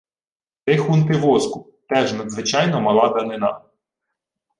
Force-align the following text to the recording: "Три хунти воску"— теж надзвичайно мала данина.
"Три 0.65 0.77
хунти 0.77 1.15
воску"— 1.23 1.69
теж 1.89 2.13
надзвичайно 2.13 2.79
мала 2.81 3.09
данина. 3.13 3.61